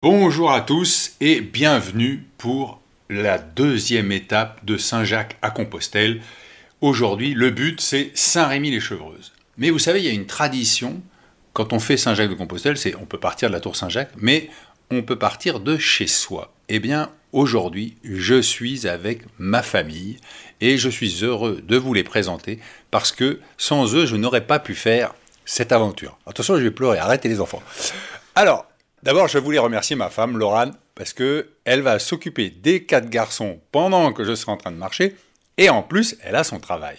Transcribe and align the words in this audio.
Bonjour 0.00 0.52
à 0.52 0.60
tous 0.60 1.16
et 1.20 1.40
bienvenue 1.40 2.24
pour 2.38 2.80
la 3.10 3.36
deuxième 3.36 4.12
étape 4.12 4.64
de 4.64 4.76
Saint-Jacques 4.76 5.36
à 5.42 5.50
Compostelle. 5.50 6.22
Aujourd'hui, 6.80 7.34
le 7.34 7.50
but 7.50 7.80
c'est 7.80 8.12
Saint-Rémy-les-Chevreuses. 8.14 9.32
Mais 9.56 9.70
vous 9.70 9.80
savez, 9.80 9.98
il 9.98 10.06
y 10.06 10.08
a 10.08 10.12
une 10.12 10.26
tradition 10.26 11.02
quand 11.52 11.72
on 11.72 11.80
fait 11.80 11.96
Saint-Jacques 11.96 12.30
de 12.30 12.36
Compostelle, 12.36 12.76
c'est 12.78 12.94
on 12.94 13.06
peut 13.06 13.18
partir 13.18 13.48
de 13.48 13.54
la 13.54 13.60
tour 13.60 13.74
Saint-Jacques, 13.74 14.12
mais 14.16 14.50
on 14.92 15.02
peut 15.02 15.18
partir 15.18 15.58
de 15.58 15.76
chez 15.78 16.06
soi. 16.06 16.54
Eh 16.68 16.78
bien, 16.78 17.10
aujourd'hui, 17.32 17.96
je 18.04 18.40
suis 18.40 18.86
avec 18.86 19.22
ma 19.40 19.64
famille 19.64 20.18
et 20.60 20.78
je 20.78 20.90
suis 20.90 21.24
heureux 21.24 21.60
de 21.66 21.76
vous 21.76 21.92
les 21.92 22.04
présenter 22.04 22.60
parce 22.92 23.10
que 23.10 23.40
sans 23.56 23.96
eux, 23.96 24.06
je 24.06 24.14
n'aurais 24.14 24.46
pas 24.46 24.60
pu 24.60 24.76
faire 24.76 25.12
cette 25.44 25.72
aventure. 25.72 26.16
Attention, 26.24 26.56
je 26.56 26.62
vais 26.62 26.70
pleurer, 26.70 26.98
arrêtez 26.98 27.28
les 27.28 27.40
enfants. 27.40 27.64
Alors, 28.36 28.68
D'abord, 29.02 29.28
je 29.28 29.38
voulais 29.38 29.58
remercier 29.58 29.96
ma 29.96 30.10
femme, 30.10 30.36
Laurane, 30.36 30.74
parce 30.94 31.12
que 31.12 31.50
elle 31.64 31.82
va 31.82 31.98
s'occuper 31.98 32.50
des 32.50 32.84
quatre 32.84 33.08
garçons 33.08 33.60
pendant 33.70 34.12
que 34.12 34.24
je 34.24 34.34
serai 34.34 34.52
en 34.52 34.56
train 34.56 34.72
de 34.72 34.76
marcher, 34.76 35.14
et 35.56 35.70
en 35.70 35.82
plus, 35.82 36.16
elle 36.22 36.36
a 36.36 36.44
son 36.44 36.58
travail. 36.58 36.96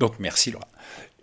Donc, 0.00 0.14
merci, 0.18 0.50
Laurane. 0.50 0.68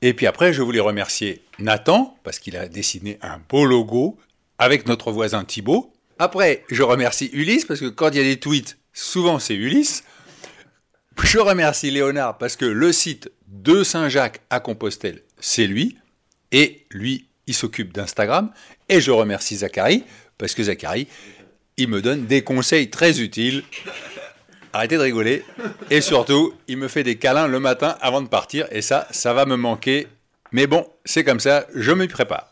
Et 0.02 0.14
puis 0.14 0.28
après, 0.28 0.54
je 0.54 0.62
voulais 0.62 0.80
remercier 0.80 1.42
Nathan, 1.58 2.18
parce 2.24 2.40
qu'il 2.40 2.58
a 2.58 2.68
dessiné 2.68 3.18
un 3.22 3.40
beau 3.50 3.66
logo 3.66 4.18
avec 4.60 4.88
notre 4.88 5.12
voisin 5.12 5.44
Thibaut. 5.44 5.94
Après, 6.20 6.64
je 6.70 6.84
remercie 6.84 7.30
Ulysse, 7.34 7.66
parce 7.66 7.80
que 7.80 7.90
quand 7.90 8.10
il 8.10 8.18
y 8.18 8.20
a 8.20 8.24
des 8.24 8.40
tweets, 8.40 8.78
souvent 8.94 9.40
c'est 9.40 9.56
Ulysse. 9.56 10.04
Je 11.24 11.40
remercie 11.40 11.92
Léonard, 11.92 12.38
parce 12.38 12.56
que 12.56 12.66
le 12.66 12.92
site 12.92 13.32
de 13.48 13.84
Saint-Jacques 13.84 14.42
à 14.50 14.60
Compostelle, 14.60 15.24
c'est 15.40 15.66
lui. 15.66 15.98
Et 16.52 16.86
lui, 16.92 17.28
il 17.48 17.54
s'occupe 17.54 17.94
d'Instagram. 17.94 18.52
Et 18.90 19.02
je 19.02 19.12
remercie 19.12 19.58
Zachary, 19.58 20.04
parce 20.38 20.54
que 20.54 20.64
Zachary, 20.64 21.08
il 21.78 21.90
me 21.90 22.02
donne 22.02 22.26
des 22.26 22.44
conseils 22.44 22.90
très 22.90 23.22
utiles. 23.22 23.64
Arrêtez 24.74 24.98
de 24.98 25.02
rigoler. 25.02 25.46
Et 25.90 26.02
surtout, 26.02 26.54
il 26.68 26.78
me 26.78 26.88
fait 26.88 27.04
des 27.04 27.16
câlins 27.16 27.48
le 27.48 27.60
matin 27.60 27.98
avant 28.02 28.22
de 28.22 28.28
partir. 28.28 28.68
Et 28.72 28.82
ça, 28.82 29.08
ça 29.12 29.34
va 29.34 29.46
me 29.46 29.56
manquer. 29.56 30.08
Mais 30.52 30.68
bon, 30.68 30.88
c'est 31.06 31.24
comme 31.24 31.40
ça, 31.40 31.66
je 31.74 31.92
me 31.92 32.08
prépare. 32.08 32.52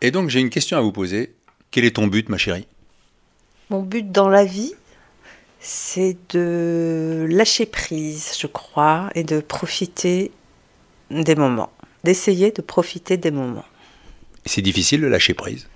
Et 0.00 0.10
donc, 0.10 0.30
j'ai 0.30 0.40
une 0.40 0.50
question 0.50 0.78
à 0.78 0.80
vous 0.80 0.92
poser. 0.92 1.34
Quel 1.70 1.84
est 1.84 1.96
ton 1.96 2.06
but, 2.06 2.28
ma 2.28 2.38
chérie? 2.38 2.66
Mon 3.68 3.82
but 3.82 4.10
dans 4.10 4.28
la 4.28 4.44
vie, 4.44 4.74
c'est 5.60 6.16
de 6.30 7.26
lâcher 7.28 7.66
prise, 7.66 8.32
je 8.38 8.46
crois, 8.46 9.10
et 9.14 9.22
de 9.22 9.40
profiter 9.40 10.32
des 11.10 11.34
moments. 11.34 11.70
D'essayer 12.02 12.50
de 12.50 12.62
profiter 12.62 13.18
des 13.18 13.30
moments. 13.30 13.66
C'est 14.46 14.62
difficile 14.62 15.00
de 15.00 15.06
lâcher 15.06 15.34
prise. 15.34 15.68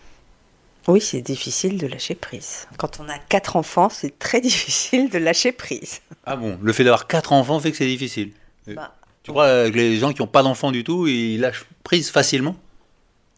Oui, 0.86 1.00
c'est 1.00 1.22
difficile 1.22 1.78
de 1.78 1.86
lâcher 1.86 2.14
prise. 2.14 2.66
Quand 2.76 3.00
on 3.00 3.08
a 3.08 3.18
quatre 3.18 3.56
enfants, 3.56 3.88
c'est 3.88 4.18
très 4.18 4.40
difficile 4.42 5.08
de 5.10 5.18
lâcher 5.18 5.52
prise. 5.52 6.00
Ah 6.26 6.36
bon, 6.36 6.58
le 6.60 6.72
fait 6.72 6.84
d'avoir 6.84 7.06
quatre 7.06 7.32
enfants 7.32 7.60
fait 7.60 7.70
que 7.70 7.76
c'est 7.76 7.86
difficile. 7.86 8.32
Bah, 8.66 8.94
tu 9.22 9.30
crois 9.30 9.70
que 9.70 9.76
les 9.76 9.96
gens 9.96 10.12
qui 10.12 10.20
n'ont 10.20 10.28
pas 10.28 10.42
d'enfants 10.42 10.72
du 10.72 10.84
tout, 10.84 11.06
ils 11.06 11.38
lâchent 11.38 11.64
prise 11.82 12.10
facilement? 12.10 12.56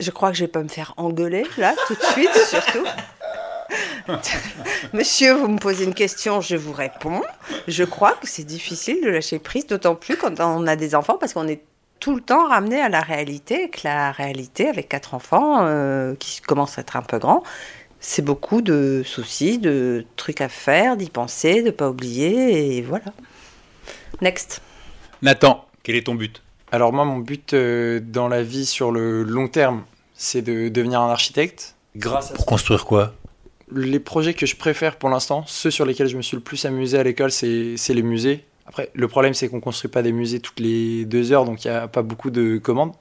Je 0.00 0.10
crois 0.10 0.30
que 0.30 0.36
je 0.36 0.44
vais 0.44 0.50
pas 0.50 0.62
me 0.62 0.68
faire 0.68 0.92
engueuler 0.96 1.44
là 1.56 1.74
tout 1.86 1.94
de 1.94 2.02
suite, 2.02 2.34
surtout. 2.48 2.84
Monsieur, 4.92 5.34
vous 5.34 5.48
me 5.48 5.58
posez 5.58 5.84
une 5.84 5.94
question, 5.94 6.40
je 6.40 6.56
vous 6.56 6.72
réponds. 6.72 7.22
Je 7.66 7.84
crois 7.84 8.12
que 8.12 8.28
c'est 8.28 8.44
difficile 8.44 9.00
de 9.02 9.10
lâcher 9.10 9.38
prise, 9.38 9.66
d'autant 9.66 9.94
plus 9.94 10.16
quand 10.16 10.40
on 10.40 10.66
a 10.66 10.76
des 10.76 10.94
enfants, 10.94 11.16
parce 11.18 11.32
qu'on 11.32 11.48
est 11.48 11.62
tout 12.00 12.14
le 12.14 12.20
temps 12.20 12.48
ramené 12.48 12.80
à 12.80 12.88
la 12.88 13.00
réalité, 13.00 13.68
que 13.68 13.80
la 13.84 14.12
réalité, 14.12 14.68
avec 14.68 14.88
quatre 14.88 15.14
enfants 15.14 15.66
euh, 15.66 16.14
qui 16.18 16.40
commencent 16.40 16.78
à 16.78 16.82
être 16.82 16.96
un 16.96 17.02
peu 17.02 17.18
grands, 17.18 17.42
c'est 18.00 18.22
beaucoup 18.22 18.62
de 18.62 19.02
soucis, 19.04 19.58
de 19.58 20.04
trucs 20.16 20.40
à 20.40 20.48
faire, 20.48 20.96
d'y 20.96 21.10
penser, 21.10 21.62
de 21.62 21.70
pas 21.70 21.90
oublier, 21.90 22.76
et 22.76 22.82
voilà. 22.82 23.06
Next. 24.20 24.62
Nathan, 25.22 25.66
quel 25.82 25.96
est 25.96 26.06
ton 26.06 26.14
but? 26.14 26.42
Alors 26.72 26.92
moi, 26.92 27.04
mon 27.04 27.18
but 27.18 27.54
euh, 27.54 28.00
dans 28.00 28.28
la 28.28 28.42
vie 28.42 28.66
sur 28.66 28.92
le 28.92 29.22
long 29.22 29.48
terme, 29.48 29.84
c'est 30.14 30.42
de 30.42 30.68
devenir 30.68 31.00
un 31.00 31.10
architecte. 31.10 31.74
Grâce 31.96 32.32
Pour 32.32 32.46
construire 32.46 32.84
quoi? 32.84 33.14
Les 33.72 33.98
projets 34.00 34.34
que 34.34 34.46
je 34.46 34.56
préfère 34.56 34.96
pour 34.96 35.08
l'instant, 35.08 35.44
ceux 35.46 35.70
sur 35.70 35.84
lesquels 35.84 36.08
je 36.08 36.16
me 36.16 36.22
suis 36.22 36.36
le 36.36 36.42
plus 36.42 36.64
amusé 36.64 36.98
à 36.98 37.02
l'école, 37.02 37.32
c'est 37.32 37.76
les 37.88 38.02
musées. 38.02 38.44
Après, 38.66 38.90
le 38.94 39.08
problème, 39.08 39.34
c'est 39.34 39.48
qu'on 39.48 39.56
ne 39.56 39.60
construit 39.60 39.90
pas 39.90 40.02
des 40.02 40.12
musées 40.12 40.40
toutes 40.40 40.60
les 40.60 41.04
deux 41.04 41.32
heures, 41.32 41.44
donc 41.44 41.64
il 41.64 41.70
n'y 41.70 41.76
a 41.76 41.88
pas 41.88 42.02
beaucoup 42.02 42.30
de 42.30 42.58
commandes. 42.58 42.92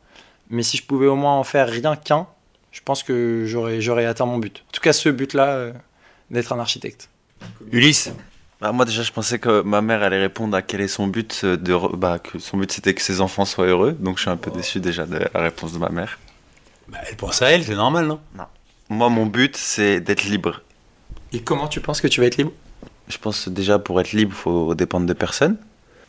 Mais 0.49 0.63
si 0.63 0.77
je 0.77 0.83
pouvais 0.83 1.07
au 1.07 1.15
moins 1.15 1.35
en 1.35 1.43
faire 1.43 1.67
rien 1.67 1.95
qu'un, 1.95 2.27
je 2.71 2.81
pense 2.83 3.03
que 3.03 3.45
j'aurais 3.45 4.05
atteint 4.05 4.25
mon 4.25 4.37
but. 4.37 4.63
En 4.67 4.71
tout 4.71 4.81
cas, 4.81 4.93
ce 4.93 5.09
but-là, 5.09 5.47
euh, 5.47 5.73
d'être 6.29 6.53
un 6.53 6.59
architecte. 6.59 7.09
Ulysse 7.71 8.11
bah, 8.61 8.71
Moi, 8.71 8.85
déjà, 8.85 9.01
je 9.01 9.11
pensais 9.11 9.39
que 9.39 9.61
ma 9.61 9.81
mère 9.81 10.03
allait 10.03 10.19
répondre 10.19 10.55
à 10.55 10.61
quel 10.61 10.81
est 10.81 10.87
son 10.87 11.07
but. 11.07 11.45
De, 11.45 11.95
bah, 11.95 12.19
que 12.19 12.37
son 12.37 12.57
but, 12.57 12.71
c'était 12.71 12.93
que 12.93 13.01
ses 13.01 13.21
enfants 13.21 13.45
soient 13.45 13.65
heureux. 13.65 13.93
Donc, 13.93 14.17
je 14.17 14.23
suis 14.23 14.29
un 14.29 14.37
peu 14.37 14.51
déçu 14.51 14.79
déjà 14.79 15.05
de 15.05 15.17
la 15.33 15.41
réponse 15.41 15.73
de 15.73 15.77
ma 15.79 15.89
mère. 15.89 16.19
Bah, 16.87 16.99
elle 17.09 17.15
pense 17.15 17.41
à 17.41 17.49
elle, 17.49 17.63
c'est 17.63 17.75
normal, 17.75 18.05
non? 18.05 18.19
Non. 18.35 18.45
Moi, 18.89 19.09
mon 19.09 19.25
but, 19.25 19.57
c'est 19.57 19.99
d'être 19.99 20.25
libre. 20.25 20.61
Et 21.33 21.41
comment 21.41 21.67
tu 21.67 21.79
penses 21.79 22.01
que 22.01 22.07
tu 22.07 22.21
vas 22.21 22.27
être 22.27 22.37
libre? 22.37 22.51
Je 23.07 23.17
pense 23.17 23.47
déjà 23.47 23.79
pour 23.79 23.99
être 24.01 24.11
libre, 24.13 24.31
il 24.33 24.41
faut 24.41 24.75
dépendre 24.75 25.05
de 25.05 25.13
personne 25.13 25.57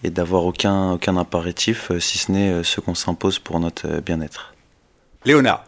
et 0.03 0.11
d'avoir 0.11 0.45
aucun, 0.45 0.93
aucun 0.93 1.17
impératif, 1.17 1.91
euh, 1.91 2.01
si 2.01 2.19
ce 2.19 2.33
n'est 2.33 2.51
euh, 2.51 2.63
ce 2.63 2.81
qu'on 2.81 2.95
s'impose 2.95 3.39
pour 3.39 3.61
notre 3.61 3.89
euh, 3.89 4.01
bien-être. 4.01 4.55
Léonard 5.25 5.65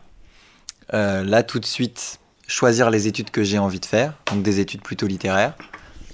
Là, 0.91 1.43
tout 1.43 1.61
de 1.61 1.67
suite, 1.67 2.19
choisir 2.47 2.89
les 2.89 3.09
études 3.09 3.31
que 3.31 3.45
j'ai 3.45 3.59
envie 3.59 3.81
de 3.81 3.85
faire, 3.85 4.15
donc 4.33 4.43
des 4.43 4.59
études 4.59 4.81
plutôt 4.81 5.07
littéraires. 5.07 5.53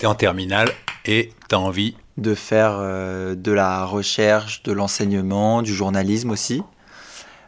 Tu 0.01 0.05
es 0.05 0.09
en 0.09 0.17
terminale 0.17 0.69
et 1.05 1.33
tu 1.49 1.55
as 1.55 1.61
envie 1.61 1.95
De 2.17 2.35
faire 2.35 2.81
de 2.81 3.53
la 3.53 3.85
recherche, 3.85 4.65
de 4.65 4.73
l'enseignement, 4.73 5.63
du 5.63 5.73
journalisme 5.73 6.31
aussi. 6.31 6.61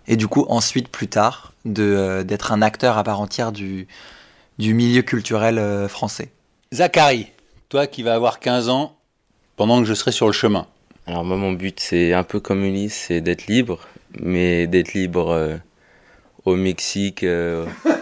Et 0.06 0.15
du 0.15 0.28
coup, 0.28 0.47
ensuite, 0.48 0.88
plus 0.88 1.09
tard, 1.09 1.53
d'être 1.65 2.53
un 2.53 2.62
acteur 2.62 2.97
à 2.97 3.03
part 3.03 3.21
entière 3.21 3.50
du, 3.50 3.88
du 4.59 4.72
milieu 4.72 5.03
culturel 5.03 5.88
français. 5.88 6.31
Zachary 6.72 7.33
toi 7.69 7.87
qui 7.87 8.03
vas 8.03 8.15
avoir 8.15 8.41
15 8.41 8.69
ans 8.69 8.97
pendant 9.56 9.81
que 9.81 9.87
je 9.87 9.94
serai 9.94 10.12
sur 10.12 10.27
le 10.27 10.32
chemin 10.32 10.66
Alors 11.06 11.25
moi 11.25 11.37
mon 11.37 11.53
but 11.53 11.81
c'est 11.81 12.12
un 12.12 12.22
peu 12.22 12.41
comme 12.41 12.65
Ulysse, 12.65 13.06
c'est 13.09 13.21
d'être 13.21 13.47
libre, 13.47 13.81
mais 14.21 14.66
d'être 14.66 14.94
libre 14.94 15.31
euh, 15.31 15.56
au 16.44 16.54
Mexique. 16.56 17.22
Euh, 17.25 17.66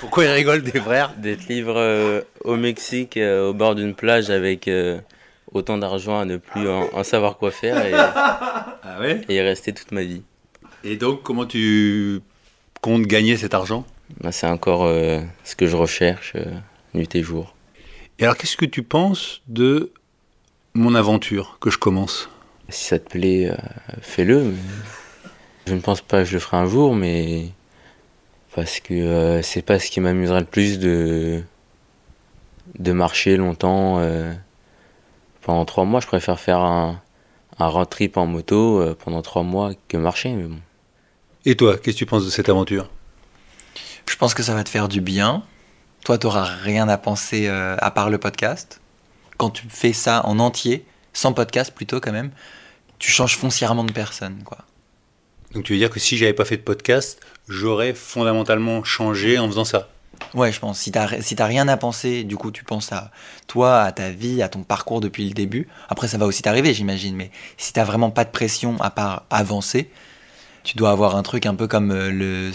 Pourquoi 0.00 0.24
il 0.24 0.30
rigole 0.30 0.62
des 0.62 0.80
frères? 0.80 1.12
D'être 1.16 1.46
libre 1.48 1.74
euh, 1.76 2.22
au 2.44 2.56
Mexique, 2.56 3.18
au 3.18 3.52
bord 3.52 3.74
d'une 3.74 3.94
plage 3.94 4.30
avec 4.30 4.70
autant 5.52 5.78
d'argent 5.78 6.18
à 6.18 6.24
ne 6.24 6.36
plus 6.36 6.68
en, 6.68 7.04
savoir 7.04 7.36
quoi 7.36 7.50
faire 7.50 7.84
et, 7.84 7.92
ah 7.94 8.98
et 9.28 9.40
rester 9.42 9.72
toute 9.72 9.92
ma 9.92 10.02
vie. 10.02 10.22
Et 10.82 10.96
donc 10.96 11.22
comment 11.22 11.46
tu 11.46 12.20
comptes 12.80 13.06
gagner 13.06 13.36
cet 13.36 13.54
argent? 13.54 13.84
Bah, 14.20 14.32
C'est 14.32 14.46
encore 14.46 14.88
ce 15.44 15.56
que 15.56 15.66
je 15.66 15.76
recherche 15.76 16.34
nuit 16.94 17.14
et 17.14 17.22
jour. 17.22 17.54
Et 18.18 18.24
alors, 18.24 18.36
qu'est-ce 18.36 18.56
que 18.56 18.64
tu 18.64 18.82
penses 18.82 19.42
de 19.48 19.92
mon 20.74 20.94
aventure 20.94 21.58
que 21.60 21.70
je 21.70 21.78
commence? 21.78 22.28
Si 22.68 22.84
ça 22.84 22.98
te 22.98 23.10
plaît, 23.10 23.50
euh, 23.50 23.56
fais-le. 24.00 24.54
Je 25.66 25.74
ne 25.74 25.80
pense 25.80 26.00
pas 26.00 26.20
que 26.20 26.24
je 26.24 26.34
le 26.34 26.40
ferai 26.40 26.56
un 26.56 26.66
jour, 26.66 26.94
mais 26.94 27.48
parce 28.54 28.80
que 28.80 28.94
euh, 28.94 29.42
c'est 29.42 29.62
pas 29.62 29.78
ce 29.78 29.90
qui 29.90 30.00
m'amusera 30.00 30.40
le 30.40 30.46
plus 30.46 30.78
de 30.78 31.42
de 32.78 32.92
marcher 32.92 33.36
longtemps 33.36 33.98
euh, 33.98 34.32
pendant 35.42 35.64
trois 35.64 35.84
mois. 35.84 36.00
Je 36.00 36.06
préfère 36.06 36.40
faire 36.40 36.60
un, 36.60 37.00
un 37.58 37.66
road 37.66 37.90
trip 37.90 38.16
en 38.16 38.26
moto 38.26 38.94
pendant 39.04 39.22
trois 39.22 39.42
mois 39.42 39.72
que 39.88 39.96
marcher. 39.96 40.32
Mais 40.32 40.44
bon. 40.44 40.60
Et 41.44 41.56
toi, 41.56 41.76
qu'est-ce 41.76 41.96
que 41.96 41.98
tu 41.98 42.06
penses 42.06 42.24
de 42.24 42.30
cette 42.30 42.48
aventure? 42.48 42.88
Je 44.08 44.16
pense 44.16 44.32
que 44.34 44.42
ça 44.42 44.54
va 44.54 44.64
te 44.64 44.70
faire 44.70 44.88
du 44.88 45.00
bien. 45.00 45.42
Toi, 46.04 46.18
tu 46.18 46.26
n'auras 46.26 46.44
rien 46.44 46.86
à 46.90 46.98
penser 46.98 47.46
euh, 47.48 47.76
à 47.78 47.90
part 47.90 48.10
le 48.10 48.18
podcast. 48.18 48.82
Quand 49.38 49.48
tu 49.48 49.64
fais 49.70 49.94
ça 49.94 50.20
en 50.26 50.38
entier, 50.38 50.84
sans 51.14 51.32
podcast 51.32 51.72
plutôt 51.74 51.98
quand 51.98 52.12
même, 52.12 52.30
tu 52.98 53.10
changes 53.10 53.38
foncièrement 53.38 53.84
de 53.84 53.92
personne. 53.92 54.42
quoi. 54.44 54.58
Donc 55.54 55.64
tu 55.64 55.72
veux 55.72 55.78
dire 55.78 55.88
que 55.88 55.98
si 55.98 56.18
j'avais 56.18 56.34
pas 56.34 56.44
fait 56.44 56.58
de 56.58 56.62
podcast, 56.62 57.20
j'aurais 57.48 57.94
fondamentalement 57.94 58.84
changé 58.84 59.38
en 59.38 59.48
faisant 59.48 59.64
ça? 59.64 59.88
Ouais, 60.34 60.52
je 60.52 60.60
pense. 60.60 60.78
Si 60.78 60.92
tu 60.92 60.98
si 61.20 61.34
rien 61.36 61.68
à 61.68 61.76
penser, 61.78 62.22
du 62.22 62.36
coup, 62.36 62.50
tu 62.50 62.64
penses 62.64 62.92
à 62.92 63.10
toi, 63.46 63.80
à 63.80 63.90
ta 63.90 64.10
vie, 64.10 64.42
à 64.42 64.48
ton 64.48 64.62
parcours 64.62 65.00
depuis 65.00 65.26
le 65.26 65.32
début. 65.32 65.68
Après, 65.88 66.06
ça 66.06 66.18
va 66.18 66.26
aussi 66.26 66.42
t'arriver, 66.42 66.74
j'imagine. 66.74 67.16
Mais 67.16 67.30
si 67.56 67.72
tu 67.72 67.80
vraiment 67.80 68.10
pas 68.10 68.24
de 68.24 68.30
pression 68.30 68.78
à 68.82 68.90
part 68.90 69.24
avancer, 69.30 69.90
tu 70.64 70.76
dois 70.76 70.90
avoir 70.90 71.16
un 71.16 71.22
truc 71.22 71.46
un 71.46 71.54
peu 71.54 71.66
comme 71.66 71.92
euh, 71.92 72.10
le 72.10 72.52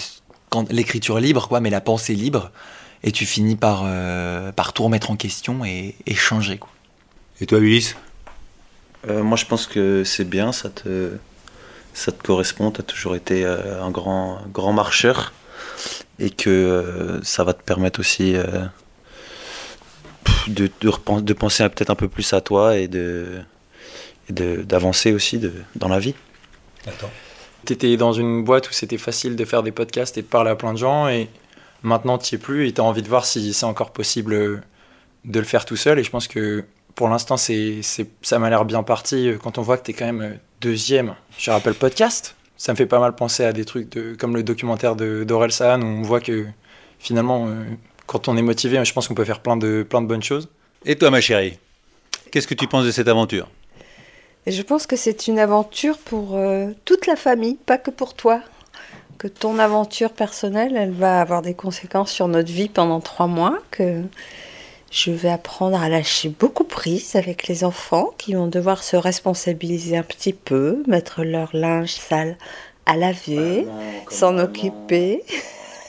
l'écriture 0.69 1.19
libre, 1.19 1.47
quoi, 1.47 1.59
mais 1.59 1.69
la 1.69 1.81
pensée 1.81 2.15
libre 2.15 2.51
et 3.03 3.11
tu 3.11 3.25
finis 3.25 3.55
par, 3.55 3.83
euh, 3.85 4.51
par 4.51 4.73
tout 4.73 4.83
remettre 4.83 5.11
en 5.11 5.15
question 5.15 5.63
et, 5.65 5.95
changer. 6.15 6.57
Quoi. 6.57 6.69
Et 7.41 7.45
toi, 7.45 7.59
Ulysse? 7.59 7.95
Euh, 9.09 9.23
Moi, 9.23 9.37
je 9.37 9.45
pense 9.45 9.67
que 9.67 10.03
c'est 10.03 10.25
bien, 10.29 10.51
ça 10.51 10.69
te, 10.69 11.11
ça 11.93 12.11
te 12.11 12.21
correspond. 12.21 12.71
Tu 12.71 12.81
as 12.81 12.83
toujours 12.83 13.15
été 13.15 13.45
euh, 13.45 13.81
un 13.81 13.91
grand, 13.91 14.39
grand 14.51 14.73
marcheur. 14.73 15.33
et 16.19 16.29
que 16.29 16.49
euh, 16.49 17.23
ça 17.23 17.43
va 17.45 17.53
te 17.53 17.63
permettre 17.63 17.99
aussi 18.01 18.35
euh, 18.35 18.65
de, 20.47 20.69
de, 20.81 20.89
repen- 20.89 21.23
de 21.23 21.33
penser 21.33 21.63
à- 21.63 21.69
peut-être 21.69 21.89
un 21.89 21.95
peu 21.95 22.09
plus 22.09 22.33
à 22.33 22.41
toi 22.41 22.77
et 22.77 22.87
de 22.87 23.41
d'avancer 24.31 25.11
aussi 25.11 25.39
de, 25.39 25.51
dans 25.75 25.87
la 25.87 25.97
vie. 25.97 26.13
T'étais 27.65 27.97
dans 27.97 28.13
une 28.13 28.43
boîte 28.43 28.69
où 28.69 28.73
c'était 28.73 28.99
facile 28.99 29.35
de 29.35 29.43
faire 29.43 29.63
des 29.63 29.71
podcasts 29.71 30.19
et 30.19 30.21
de 30.21 30.27
parler 30.27 30.51
à 30.51 30.55
plein 30.55 30.71
de 30.73 30.77
gens 30.77 31.07
et 31.07 31.29
maintenant 31.83 32.17
t'y 32.17 32.35
es 32.35 32.37
plus 32.37 32.67
et 32.67 32.73
t'as 32.73 32.83
envie 32.83 33.01
de 33.01 33.07
voir 33.07 33.25
si 33.25 33.53
c'est 33.53 33.65
encore 33.65 33.91
possible 33.91 34.33
euh, 34.33 34.61
de 35.25 35.39
le 35.39 35.45
faire 35.45 35.65
tout 35.65 35.75
seul 35.75 35.99
et 35.99 36.03
je 36.03 36.09
pense 36.09 36.27
que 36.27 36.63
pour 36.95 37.07
l'instant 37.09 37.37
c'est, 37.37 37.81
c'est- 37.81 38.09
ça 38.21 38.39
m'a 38.39 38.49
l'air 38.49 38.65
bien 38.65 38.83
parti 38.83 39.29
euh, 39.29 39.37
quand 39.41 39.57
on 39.57 39.61
voit 39.61 39.77
que 39.77 39.83
t'es 39.83 39.93
quand 39.93 40.05
même 40.05 40.21
euh, 40.21 40.33
deuxième. 40.61 41.15
Je 41.37 41.51
rappelle 41.51 41.73
podcast, 41.75 42.35
ça 42.57 42.73
me 42.73 42.77
fait 42.77 42.85
pas 42.85 42.99
mal 42.99 43.15
penser 43.15 43.45
à 43.45 43.53
des 43.53 43.65
trucs 43.65 43.89
de, 43.91 44.15
comme 44.15 44.35
le 44.35 44.43
documentaire 44.43 44.95
de, 44.95 45.23
d'Aurel 45.23 45.51
San 45.51 45.83
où 45.83 45.87
on 45.87 46.01
voit 46.01 46.19
que 46.19 46.45
finalement 46.99 47.47
quand 48.07 48.27
on 48.27 48.35
est 48.37 48.41
motivé 48.41 48.83
je 48.83 48.93
pense 48.93 49.07
qu'on 49.07 49.13
peut 49.15 49.23
faire 49.25 49.39
plein 49.39 49.55
de, 49.57 49.85
plein 49.87 50.01
de 50.01 50.07
bonnes 50.07 50.23
choses. 50.23 50.49
Et 50.85 50.95
toi, 50.97 51.11
ma 51.11 51.21
chérie, 51.21 51.57
qu'est-ce 52.31 52.47
que 52.47 52.53
tu 52.55 52.67
penses 52.67 52.85
de 52.85 52.91
cette 52.91 53.07
aventure? 53.07 53.47
Je 54.47 54.61
pense 54.61 54.87
que 54.87 54.95
c'est 54.95 55.27
une 55.27 55.37
aventure 55.39 55.97
pour 55.97 56.35
euh, 56.35 56.71
toute 56.85 57.05
la 57.05 57.15
famille, 57.15 57.55
pas 57.65 57.77
que 57.77 57.91
pour 57.91 58.13
toi. 58.15 58.41
Que 59.19 59.27
ton 59.27 59.59
aventure 59.59 60.13
personnelle, 60.13 60.77
elle 60.77 60.93
va 60.93 61.19
avoir 61.19 61.41
des 61.41 61.53
conséquences 61.53 62.09
sur 62.09 62.29
notre 62.29 62.53
vie 62.53 62.69
pendant 62.69 63.01
trois 63.01 63.27
mois. 63.27 63.59
Que 63.69 64.03
je 64.91 65.11
vais 65.11 65.29
apprendre 65.29 65.81
à 65.81 65.89
lâcher 65.89 66.29
beaucoup 66.29 66.63
prise 66.63 67.17
avec 67.17 67.47
les 67.47 67.65
enfants 67.65 68.11
qui 68.17 68.33
vont 68.33 68.47
devoir 68.47 68.81
se 68.81 68.95
responsabiliser 68.95 69.97
un 69.97 70.03
petit 70.03 70.31
peu, 70.31 70.83
mettre 70.87 71.25
leur 71.25 71.53
linge 71.53 71.91
sale 71.91 72.37
à 72.85 72.95
laver, 72.95 73.67
s'en 74.09 74.37
occuper. 74.37 75.21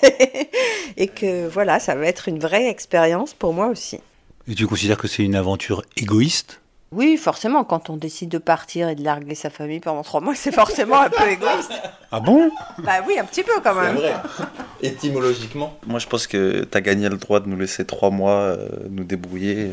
Et 0.97 1.06
que 1.06 1.47
voilà, 1.47 1.79
ça 1.79 1.94
va 1.94 2.06
être 2.06 2.27
une 2.27 2.41
vraie 2.41 2.69
expérience 2.69 3.32
pour 3.32 3.53
moi 3.53 3.69
aussi. 3.69 4.00
Et 4.49 4.56
tu 4.56 4.67
considères 4.67 4.99
que 4.99 5.06
c'est 5.06 5.23
une 5.23 5.37
aventure 5.37 5.82
égoïste? 5.97 6.60
Oui, 6.93 7.17
forcément, 7.17 7.63
quand 7.63 7.89
on 7.89 7.97
décide 7.97 8.31
de 8.31 8.39
partir 8.39 8.89
et 8.89 8.97
de 8.97 9.05
larguer 9.05 9.37
sa 9.37 9.49
famille 9.49 9.79
pendant 9.79 10.03
trois 10.03 10.21
mois, 10.21 10.35
c'est 10.35 10.51
forcément 10.51 11.01
un 11.01 11.09
peu 11.09 11.29
égoïste. 11.29 11.73
Ah 12.11 12.19
bon? 12.19 12.51
Bah 12.79 12.95
oui, 13.07 13.17
un 13.17 13.25
petit 13.25 13.45
peu 13.45 13.53
quand 13.63 13.77
même. 13.77 13.97
Étymologiquement. 14.83 15.79
Moi, 15.87 16.01
je 16.01 16.09
pense 16.09 16.27
que 16.27 16.65
tu 16.65 16.77
as 16.77 16.81
gagné 16.81 17.09
le 17.09 17.17
droit 17.17 17.39
de 17.39 17.49
nous 17.49 17.57
laisser 17.57 17.85
trois 17.85 18.11
mois 18.11 18.41
euh, 18.41 18.69
nous 18.91 19.05
débrouiller. 19.05 19.71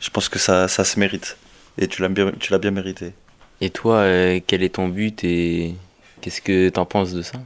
Je 0.00 0.08
pense 0.08 0.30
que 0.30 0.38
ça, 0.38 0.66
ça 0.66 0.84
se 0.84 0.98
mérite. 0.98 1.36
Et 1.76 1.88
tu 1.88 2.00
l'as 2.00 2.08
bien, 2.08 2.32
tu 2.40 2.52
l'as 2.52 2.58
bien 2.58 2.70
mérité. 2.70 3.12
Et 3.60 3.68
toi, 3.68 3.96
euh, 3.96 4.40
quel 4.46 4.62
est 4.62 4.76
ton 4.76 4.88
but 4.88 5.24
et 5.24 5.74
qu'est-ce 6.22 6.40
que 6.40 6.70
t'en 6.70 6.86
penses 6.86 7.12
de 7.12 7.20
ça? 7.20 7.38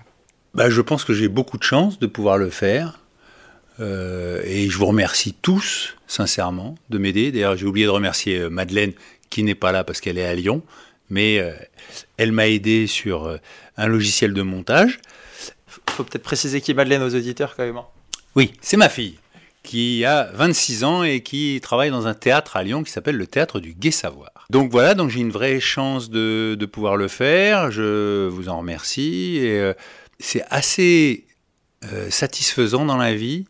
Bah, 0.55 0.71
Je 0.71 0.81
pense 0.83 1.05
que 1.05 1.13
j'ai 1.15 1.29
beaucoup 1.29 1.59
de 1.59 1.65
chance 1.65 1.99
de 1.99 2.07
pouvoir 2.07 2.39
le 2.39 2.51
faire. 2.51 3.01
Euh, 3.81 4.43
et 4.45 4.69
je 4.69 4.77
vous 4.77 4.87
remercie 4.87 5.35
tous, 5.35 5.97
sincèrement, 6.07 6.75
de 6.91 6.99
m'aider. 6.99 7.31
D'ailleurs, 7.33 7.57
j'ai 7.57 7.67
oublié 7.67 7.87
de 7.87 7.91
remercier 7.91 8.39
euh, 8.39 8.49
Madeleine, 8.51 8.93
qui 9.31 9.43
n'est 9.43 9.55
pas 9.55 9.73
là 9.73 9.85
parce 9.85 10.01
qu'elle 10.01 10.19
est 10.19 10.27
à 10.27 10.35
Lyon. 10.35 10.63
Mais 11.11 11.39
euh, 11.39 11.53
elle 12.17 12.33
m'a 12.33 12.49
aidé 12.49 12.87
sur 12.87 13.39
un 13.77 13.87
logiciel 13.87 14.35
de 14.35 14.43
montage. 14.43 14.99
Faut 15.91 16.05
peut-être 16.05 16.23
préciser 16.23 16.61
qui 16.61 16.73
est 16.73 16.75
Madeleine 16.75 17.03
aux 17.03 17.15
auditeurs 17.15 17.55
quand 17.57 17.65
même. 17.65 17.77
hein. 17.77 17.87
Oui, 18.37 18.53
c'est 18.61 18.77
ma 18.77 18.89
fille, 18.91 19.19
qui 19.63 20.05
a 20.05 20.31
26 20.35 20.85
ans 20.85 21.03
et 21.03 21.23
qui 21.23 21.59
travaille 21.63 21.91
dans 21.91 22.07
un 22.07 22.15
théâtre 22.15 22.57
à 22.57 22.63
Lyon 22.63 22.83
qui 22.85 22.93
s'appelle 22.93 23.17
le 23.17 23.27
Théâtre 23.27 23.59
du 23.59 23.73
Gai 23.73 23.91
Savoir. 23.91 24.47
Donc 24.51 24.71
voilà, 24.71 24.95
donc 24.95 25.09
j'ai 25.11 25.21
une 25.21 25.31
vraie 25.31 25.61
chance 25.61 26.11
de, 26.11 26.57
de 26.59 26.67
pouvoir 26.67 26.97
le 26.97 27.09
faire. 27.09 27.71
Je 27.71 28.29
vous 28.29 28.49
en 28.51 28.59
remercie. 28.59 29.39
Euh, 29.43 29.73
c'est 30.19 30.45
assez 30.51 31.25
satisfaisant 32.11 32.85
dans 32.85 32.97
la 32.97 33.15
vie 33.15 33.47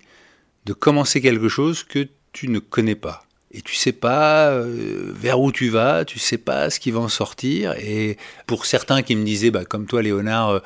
de 0.68 0.74
commencer 0.74 1.22
quelque 1.22 1.48
chose 1.48 1.82
que 1.82 2.06
tu 2.32 2.48
ne 2.48 2.58
connais 2.58 2.94
pas. 2.94 3.24
Et 3.50 3.62
tu 3.62 3.74
sais 3.74 3.92
pas 3.92 4.50
euh, 4.50 5.10
vers 5.14 5.40
où 5.40 5.50
tu 5.50 5.70
vas, 5.70 6.04
tu 6.04 6.18
sais 6.18 6.36
pas 6.36 6.68
ce 6.68 6.78
qui 6.78 6.90
va 6.90 7.00
en 7.00 7.08
sortir. 7.08 7.72
Et 7.78 8.18
pour 8.46 8.66
certains 8.66 9.00
qui 9.00 9.16
me 9.16 9.24
disaient, 9.24 9.50
bah, 9.50 9.64
comme 9.64 9.86
toi, 9.86 10.02
Léonard, 10.02 10.50
euh, 10.50 10.58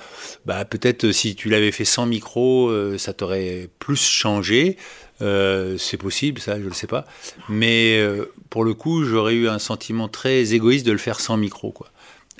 bah, 0.44 0.64
peut-être 0.64 1.04
euh, 1.04 1.12
si 1.12 1.36
tu 1.36 1.48
l'avais 1.48 1.70
fait 1.70 1.84
sans 1.84 2.06
micro, 2.06 2.72
ça 2.98 3.12
t'aurait 3.12 3.68
plus 3.78 4.02
changé. 4.02 4.76
C'est 5.20 5.98
possible, 5.98 6.40
ça, 6.40 6.58
je 6.60 6.66
ne 6.66 6.74
sais 6.74 6.88
pas. 6.88 7.04
Mais 7.48 8.04
pour 8.50 8.64
le 8.64 8.74
coup, 8.74 9.04
j'aurais 9.04 9.34
eu 9.34 9.48
un 9.48 9.60
sentiment 9.60 10.08
très 10.08 10.52
égoïste 10.52 10.84
de 10.84 10.90
le 10.90 10.98
faire 10.98 11.20
sans 11.20 11.36
micro. 11.36 11.70
Quoi. 11.70 11.92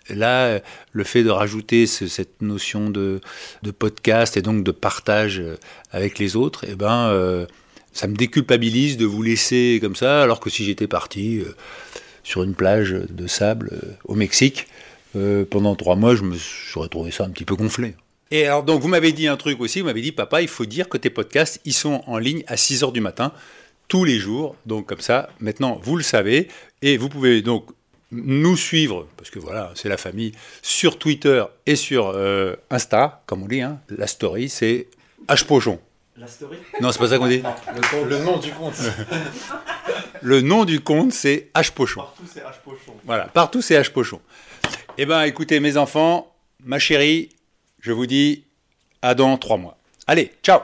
Là, 0.09 0.47
euh, 0.47 0.61
le 0.93 1.05
fait 1.05 1.23
de 1.23 1.31
rajouter 1.31 1.87
ce- 1.87 2.09
cette 2.09 2.43
notion 2.43 2.91
de, 2.91 3.21
de 3.63 3.71
podcast 3.71 4.37
et 4.37 4.43
donc 4.43 4.65
de 4.65 4.71
partage 4.73 5.39
euh, 5.41 5.57
avec 5.91 6.19
les 6.19 6.35
autres, 6.37 6.65
eh 6.69 6.75
ben, 6.75 7.09
euh, 7.11 7.47
ça 7.93 8.09
me 8.09 8.15
déculpabilise 8.17 8.97
de 8.97 9.05
vous 9.07 9.23
laisser 9.23 9.79
comme 9.81 9.95
ça, 9.97 10.23
alors 10.23 10.41
que 10.41 10.51
si 10.51 10.65
j'étais 10.65 10.87
parti 10.89 11.43
sur 12.25 12.43
une 12.43 12.55
plage 12.55 12.91
de 12.93 13.27
sable 13.27 13.79
au 14.07 14.15
Mexique, 14.15 14.67
pendant 15.51 15.77
trois 15.77 15.95
mois, 15.95 16.15
je 16.17 16.23
me 16.23 16.35
j'aurais 16.73 16.89
trouvé 16.89 17.11
ça 17.11 17.25
un 17.25 17.31
petit 17.31 17.45
peu 17.45 17.55
gonflé. 17.55 17.95
Et 18.31 18.47
alors, 18.47 18.63
donc, 18.63 18.81
vous 18.81 18.89
m'avez 18.89 19.13
dit 19.13 19.29
un 19.29 19.37
truc 19.37 19.61
aussi, 19.61 19.81
vous 19.81 19.87
m'avez 19.89 20.01
dit, 20.01 20.11
papa, 20.11 20.41
il 20.41 20.49
faut 20.49 20.65
dire 20.65 20.89
que 20.89 20.97
tes 20.97 21.11
podcasts, 21.11 21.61
ils 21.67 21.75
sont 21.75 22.03
en 22.07 22.17
ligne 22.17 22.45
à 22.47 22.57
6 22.57 22.83
heures 22.83 22.93
du 22.93 23.03
matin, 23.03 23.31
tous 23.89 24.07
les 24.07 24.19
jours. 24.19 24.57
Donc, 24.65 24.87
comme 24.87 25.03
ça, 25.03 25.29
maintenant, 25.39 25.79
vous 25.85 25.97
le 25.99 26.03
savez. 26.03 26.49
Et 26.81 26.97
vous 26.97 27.11
pouvez 27.11 27.43
donc 27.43 27.67
nous 28.13 28.57
suivre, 28.57 29.09
parce 29.17 29.31
que 29.31 29.39
voilà, 29.39 29.73
c'est 29.75 29.89
la 29.89 29.97
famille, 29.97 30.33
sur 30.61 30.99
Twitter 30.99 31.43
et 31.67 31.77
sur 31.77 32.13
euh, 32.15 32.55
Insta, 32.71 33.23
comme 33.27 33.43
on 33.43 33.49
dit, 33.49 33.63
hein. 33.63 33.81
la 33.89 34.07
story, 34.07 34.49
c'est 34.49 34.89
H 35.29 35.47
Pochon. 35.47 35.81
La 36.17 36.27
story? 36.27 36.59
Non, 36.81 36.93
c'est 36.93 36.99
pas 36.99 37.09
ça 37.09 37.19
qu'on 37.19 37.27
dit. 37.27 37.43
le, 38.09 38.19
nom 38.19 38.37
du 38.37 38.53
compte. 38.53 38.75
Le 40.25 40.41
nom 40.41 40.65
du 40.65 40.81
compte, 40.81 41.13
c'est 41.13 41.51
H 41.55 41.73
Pochon. 41.73 42.03
Partout 42.03 42.25
c'est 42.33 42.41
H 42.41 42.61
Pochon. 42.63 42.95
Voilà, 43.05 43.25
partout 43.29 43.63
c'est 43.63 43.81
H 43.81 43.91
Pochon. 43.91 44.21
Eh 44.99 45.07
bien, 45.07 45.23
écoutez, 45.25 45.59
mes 45.59 45.77
enfants, 45.77 46.33
ma 46.63 46.79
chérie, 46.79 47.31
je 47.81 47.93
vous 47.93 48.07
dis 48.07 48.45
à 49.01 49.15
dans 49.15 49.37
trois 49.39 49.57
mois. 49.57 49.79
Allez, 50.07 50.33
ciao 50.43 50.61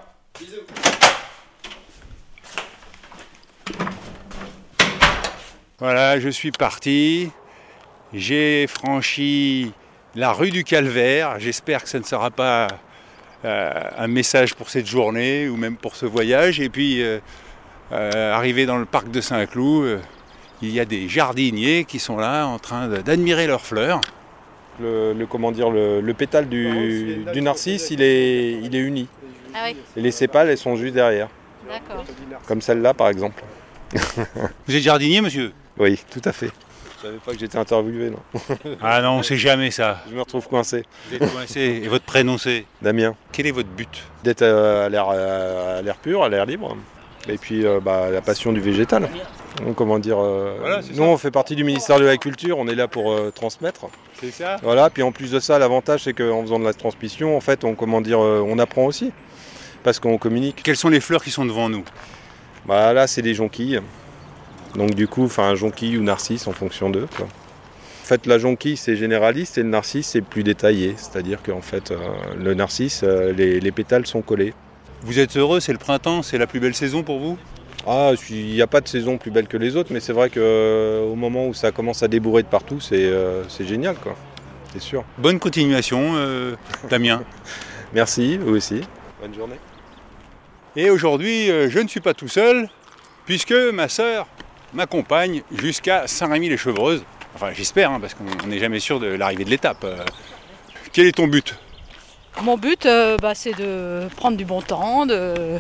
Voilà, 5.79 6.21
je 6.21 6.29
suis 6.29 6.51
parti. 6.51 7.31
J'ai 8.15 8.67
franchi 8.67 9.73
la 10.15 10.33
rue 10.33 10.51
du 10.51 10.65
Calvaire. 10.65 11.39
J'espère 11.39 11.83
que 11.83 11.89
ça 11.89 11.99
ne 11.99 12.05
sera 12.05 12.31
pas 12.31 12.69
euh, 13.45 13.73
un 13.99 14.07
message 14.07 14.55
pour 14.55 14.71
cette 14.71 14.87
journée 14.87 15.49
ou 15.49 15.57
même 15.57 15.77
pour 15.77 15.95
ce 15.97 16.07
voyage. 16.07 16.61
Et 16.61 16.69
puis, 16.71 17.03
euh, 17.03 17.19
euh, 17.93 18.33
arrivé 18.35 18.67
dans 18.67 18.79
le 18.79 18.87
parc 18.87 19.11
de 19.11 19.21
Saint-Cloud, 19.21 19.85
euh, 19.85 19.99
il 20.63 20.71
y 20.71 20.81
a 20.81 20.85
des 20.85 21.09
jardiniers 21.09 21.85
qui 21.85 21.99
sont 21.99 22.17
là 22.17 22.47
en 22.47 22.59
train 22.59 22.89
d'admirer 22.89 23.47
leurs 23.47 23.65
fleurs. 23.65 24.01
Le, 24.81 25.13
le- 25.13 25.27
comment 25.27 25.53
dire, 25.53 25.71
le, 25.71 26.01
le 26.01 26.15
pétale 26.15 26.49
du, 26.49 27.25
du 27.33 27.43
narcisse, 27.43 27.91
il 27.91 28.01
est, 28.01 28.53
il 28.63 28.75
est 28.75 28.81
uni. 28.81 29.07
Ah 29.55 29.65
oui, 29.67 29.77
Et 29.97 30.01
les 30.01 30.11
sépales, 30.13 30.49
elles 30.49 30.59
sont 30.59 30.77
juste 30.77 30.95
derrière. 30.95 31.29
d'accord. 31.69 32.05
Comme 32.47 32.61
celle-là, 32.61 32.95
par 32.95 33.09
exemple. 33.09 33.43
Vous 34.67 34.75
êtes 34.77 34.83
jardinier, 34.83 35.21
monsieur? 35.21 35.53
Oui, 35.79 35.99
tout 36.11 36.21
à 36.25 36.33
fait. 36.33 36.51
Je 36.99 37.07
savais 37.07 37.19
pas 37.19 37.33
que 37.33 37.39
j'étais 37.39 37.59
interviewé, 37.59 38.11
non. 38.11 38.19
Ah 38.83 39.01
non, 39.01 39.13
on 39.13 39.23
sait 39.23 39.37
jamais 39.37 39.71
ça. 39.71 40.03
Je 40.11 40.15
me 40.15 40.21
retrouve 40.21 40.49
coincé. 40.49 40.85
Vous 41.09 41.17
êtes 41.17 41.33
coincé. 41.33 41.61
Et 41.85 41.89
votre 41.89 42.05
prénom, 42.05 42.39
c'est 42.39 42.65
Damien, 42.83 43.15
Quel 43.33 43.47
est 43.47 43.53
votre 43.53 43.69
but? 43.69 44.05
D'être 44.25 44.43
euh, 44.43 44.87
à 44.87 44.89
l'air, 44.89 45.09
à 45.09 45.83
l'air 45.83 45.97
pur, 45.97 46.25
à 46.25 46.29
l'air 46.29 46.45
libre. 46.47 46.77
Et 47.29 47.39
puis 47.39 47.65
euh, 47.67 47.81
bah, 47.81 48.11
la 48.11 48.21
passion 48.21 48.53
du 48.53 48.61
végétal. 48.61 49.09
Donc, 49.65 49.75
comment 49.77 49.99
dire, 49.99 50.19
euh, 50.19 50.57
Voilà, 50.61 50.81
nous 50.95 51.03
on 51.03 51.17
fait 51.17 51.31
partie 51.31 51.57
du 51.57 51.65
ministère 51.65 51.99
de 51.99 52.05
la 52.05 52.17
Culture, 52.17 52.59
on 52.59 52.69
est 52.69 52.75
là 52.75 52.89
pour 52.89 53.13
euh, 53.13 53.31
transmettre. 53.35 53.87
C'est 54.21 54.31
ça 54.31 54.57
Voilà, 54.63 54.91
puis 54.91 55.03
en 55.03 55.13
plus 55.13 55.31
de 55.31 55.41
ça, 55.41 55.59
l'avantage 55.59 56.05
c'est 56.05 56.13
qu'en 56.13 56.43
faisant 56.43 56.59
de 56.59 56.65
la 56.65 56.75
transmission, 56.75 57.37
en 57.37 57.41
fait, 57.41 57.65
on, 57.65 57.75
comment 57.75 58.01
dire, 58.01 58.21
euh, 58.21 58.45
on 58.47 58.59
apprend 58.59 58.85
aussi. 58.85 59.13
Parce 59.85 60.01
qu'on 60.01 60.19
communique. 60.19 60.61
Quelles 60.63 60.77
sont 60.77 60.89
les 60.89 61.01
fleurs 61.01 61.23
qui 61.23 61.31
sont 61.31 61.45
devant 61.45 61.69
nous? 61.69 61.85
Bah 62.67 62.93
là, 62.93 63.07
c'est 63.07 63.23
des 63.23 63.35
jonquilles. 63.35 63.81
Donc 64.79 64.95
du 64.95 65.09
coup, 65.09 65.25
enfin 65.25 65.55
jonquille 65.55 65.99
ou 65.99 66.03
narcisse 66.03 66.47
en 66.47 66.53
fonction 66.53 66.89
d'eux. 66.89 67.09
quoi. 67.17 67.27
En 67.27 68.07
fait, 68.07 68.25
la 68.27 68.39
jonquille 68.39 68.77
c'est 68.79 68.97
généraliste 68.97 69.59
et 69.59 69.63
le 69.63 69.69
narcisse 69.69 70.07
c'est 70.09 70.23
plus 70.23 70.43
détaillé. 70.45 70.95
C'est-à-dire 70.97 71.43
qu'en 71.43 71.61
fait, 71.61 71.91
euh, 71.91 71.97
le 72.39 72.55
narcisse, 72.55 73.03
euh, 73.05 73.33
les, 73.33 73.61
les 73.61 73.73
pétales 73.73 74.07
sont 74.07 74.23
collés. 74.23 74.55
Vous 75.03 75.19
êtes 75.19 75.37
heureux, 75.37 75.61
c'est 75.61 75.73
le 75.73 75.79
printemps, 75.79 76.23
c'est 76.23 76.39
la 76.39 76.47
plus 76.47 76.61
belle 76.61 76.75
saison 76.75 77.03
pour 77.03 77.19
vous? 77.19 77.37
Ah, 77.87 78.13
il 78.31 78.47
n'y 78.53 78.63
a 78.63 78.67
pas 78.67 78.81
de 78.81 78.89
saison 78.89 79.17
plus 79.19 79.31
belle 79.31 79.47
que 79.47 79.57
les 79.57 79.77
autres, 79.77 79.93
mais 79.93 80.01
c'est 80.01 80.13
vrai 80.13 80.29
qu'au 80.29 81.15
moment 81.15 81.47
où 81.47 81.55
ça 81.55 81.71
commence 81.71 82.03
à 82.03 82.09
débourrer 82.09 82.43
de 82.43 82.49
partout, 82.49 82.81
c'est 82.81 83.05
euh, 83.07 83.45
c'est 83.49 83.67
génial, 83.67 83.97
quoi. 83.97 84.17
C'est 84.73 84.83
sûr. 84.83 85.05
Bonne 85.17 85.39
continuation, 85.39 86.13
euh, 86.17 86.55
Damien. 86.91 87.23
Merci, 87.95 88.37
vous 88.37 88.57
aussi. 88.57 88.83
Bonne 89.23 89.35
journée. 89.35 89.59
Et 90.77 90.91
aujourd'hui, 90.91 91.51
euh, 91.51 91.71
je 91.71 91.79
ne 91.79 91.89
suis 91.89 92.01
pas 92.01 92.13
tout 92.15 92.29
seul, 92.29 92.69
puisque 93.25 93.55
ma 93.73 93.89
sœur 93.89 94.27
m'accompagne 94.73 95.43
jusqu'à 95.51 96.07
Saint-Rémy-les-Chevreuses. 96.07 97.05
Enfin, 97.35 97.53
j'espère, 97.55 97.91
hein, 97.91 98.01
parce 98.01 98.15
qu'on 98.15 98.25
on 98.45 98.47
n'est 98.49 98.59
jamais 98.59 98.81
sûr 98.81 99.01
de 99.01 99.07
l'arrivée 99.07 99.45
de 99.45 99.51
l'étape. 99.51 99.85
Euh, 99.85 100.05
quel 100.93 101.07
est 101.07 101.13
ton 101.13 101.27
but? 101.29 101.55
Mon 102.43 102.57
but, 102.57 102.87
euh, 102.87 103.17
bah, 103.21 103.35
c'est 103.35 103.57
de 103.57 104.09
prendre 104.17 104.37
du 104.37 104.45
bon 104.45 104.63
temps, 104.63 105.07
de 105.07 105.59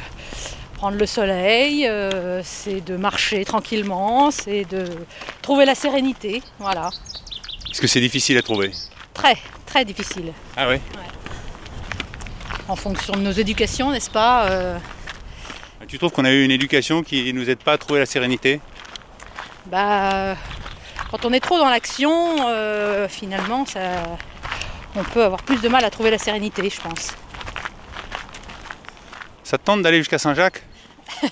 prendre 0.74 0.96
le 0.96 1.06
soleil, 1.06 1.86
euh, 1.88 2.40
c'est 2.44 2.80
de 2.80 2.96
marcher 2.96 3.44
tranquillement, 3.44 4.30
c'est 4.30 4.64
de 4.64 4.84
trouver 5.42 5.64
la 5.64 5.74
sérénité. 5.74 6.40
Voilà. 6.60 6.90
Est-ce 7.70 7.80
que 7.80 7.88
c'est 7.88 8.00
difficile 8.00 8.38
à 8.38 8.42
trouver 8.42 8.70
Très, 9.12 9.36
très 9.66 9.84
difficile. 9.84 10.32
Ah 10.56 10.68
oui 10.68 10.76
En 12.68 12.76
fonction 12.76 13.14
de 13.14 13.20
nos 13.20 13.32
éducations, 13.32 13.90
n'est-ce 13.90 14.10
pas 14.10 14.48
euh, 14.50 14.78
Tu 15.88 15.98
trouves 15.98 16.12
qu'on 16.12 16.24
a 16.24 16.30
eu 16.30 16.44
une 16.44 16.52
éducation 16.52 17.02
qui 17.02 17.32
nous 17.32 17.50
aide 17.50 17.58
pas 17.58 17.72
à 17.72 17.78
trouver 17.78 17.98
la 17.98 18.06
sérénité? 18.06 18.60
Bah, 19.70 20.36
Quand 21.10 21.24
on 21.24 21.32
est 21.32 21.40
trop 21.40 21.58
dans 21.58 21.68
l'action, 21.68 22.48
euh, 22.48 23.08
finalement, 23.08 23.66
ça, 23.66 23.80
on 24.96 25.04
peut 25.04 25.24
avoir 25.24 25.42
plus 25.42 25.60
de 25.60 25.68
mal 25.68 25.84
à 25.84 25.90
trouver 25.90 26.10
la 26.10 26.18
sérénité, 26.18 26.68
je 26.68 26.80
pense. 26.80 27.14
Ça 29.44 29.56
te 29.58 29.64
tente 29.64 29.82
d'aller 29.82 29.98
jusqu'à 29.98 30.18
Saint-Jacques? 30.18 30.62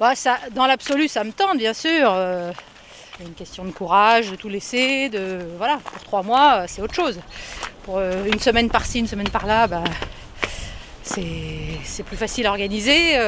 Bah, 0.00 0.14
ça, 0.14 0.38
dans 0.52 0.66
l'absolu, 0.66 1.08
ça 1.08 1.24
me 1.24 1.32
tente, 1.32 1.58
bien 1.58 1.74
sûr. 1.74 2.12
Euh, 2.14 2.52
c'est 3.16 3.24
une 3.24 3.34
question 3.34 3.64
de 3.64 3.72
courage, 3.72 4.30
de 4.30 4.36
tout 4.36 4.48
laisser. 4.48 5.08
De, 5.08 5.40
voilà, 5.56 5.78
pour 5.78 6.00
trois 6.04 6.22
mois, 6.22 6.58
euh, 6.58 6.64
c'est 6.68 6.80
autre 6.80 6.94
chose. 6.94 7.18
Pour 7.82 7.98
euh, 7.98 8.24
une 8.32 8.38
semaine 8.38 8.70
par-ci, 8.70 9.00
une 9.00 9.08
semaine 9.08 9.28
par-là, 9.28 9.66
bah, 9.66 9.82
c'est, 11.02 11.80
c'est 11.82 12.04
plus 12.04 12.16
facile 12.16 12.46
à 12.46 12.50
organiser. 12.50 13.18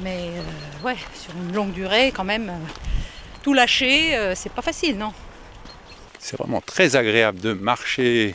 Mais 0.00 0.30
euh, 0.30 0.84
ouais, 0.86 0.96
sur 1.14 1.32
une 1.36 1.54
longue 1.54 1.72
durée, 1.72 2.12
quand 2.14 2.24
même, 2.24 2.48
euh, 2.48 2.82
tout 3.42 3.54
lâcher, 3.54 4.14
euh, 4.16 4.34
c'est 4.34 4.52
pas 4.52 4.62
facile, 4.62 4.96
non 4.96 5.12
C'est 6.18 6.36
vraiment 6.36 6.60
très 6.60 6.96
agréable 6.96 7.40
de 7.40 7.52
marcher 7.52 8.34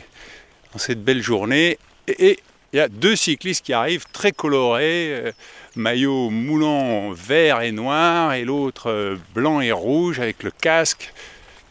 dans 0.72 0.78
cette 0.78 1.02
belle 1.02 1.22
journée. 1.22 1.78
Et 2.06 2.38
il 2.72 2.76
y 2.76 2.80
a 2.80 2.88
deux 2.88 3.16
cyclistes 3.16 3.64
qui 3.64 3.72
arrivent 3.72 4.04
très 4.12 4.32
colorés, 4.32 5.08
euh, 5.12 5.32
maillot 5.76 6.30
moulant 6.30 7.10
vert 7.12 7.62
et 7.62 7.72
noir, 7.72 8.34
et 8.34 8.44
l'autre 8.44 8.90
euh, 8.90 9.16
blanc 9.34 9.60
et 9.60 9.72
rouge 9.72 10.20
avec 10.20 10.42
le 10.42 10.50
casque, 10.50 11.12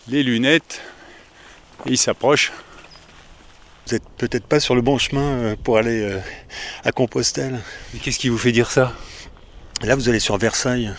les 0.08 0.24
lunettes. 0.24 0.82
Et 1.86 1.91
ils 1.91 1.98
s'approchent. 1.98 2.51
Vous 3.86 3.94
n'êtes 3.94 4.10
peut-être 4.17 4.46
pas 4.48 4.60
sur 4.60 4.75
le 4.75 4.82
bon 4.82 4.98
chemin 4.98 5.56
pour 5.63 5.77
aller 5.77 6.20
à 6.84 6.91
Compostelle. 6.91 7.62
Mais 7.94 8.00
qu'est-ce 8.00 8.20
qui 8.20 8.27
vous 8.27 8.38
fait 8.38 8.51
dire 8.51 8.70
ça? 8.70 8.94
Là, 9.84 9.96
vous 9.96 10.10
allez 10.10 10.19
sur 10.19 10.38
Versailles. 10.38 10.91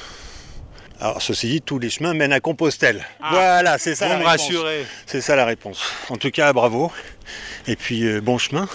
Alors, 1.01 1.21
ceci 1.21 1.49
dit, 1.49 1.61
tous 1.61 1.79
les 1.79 1.91
chemins 1.91 2.15
mènent 2.15 2.33
à 2.33 2.41
Compostelle. 2.41 3.05
voilà, 3.31 3.77
c'est 3.79 3.95
ça 3.95 4.07
Vous 4.17 4.23
la 4.23 4.37
me. 4.37 4.85
C'est 5.07 5.21
ça 5.21 5.37
la 5.37 5.45
réponse. 5.45 5.83
En 6.11 6.17
tout 6.17 6.31
cas, 6.31 6.53
bravo. 6.53 6.93
Et 7.67 7.75
puis, 7.77 8.07
euh, 8.07 8.21
bon 8.21 8.39
chemin. 8.39 8.69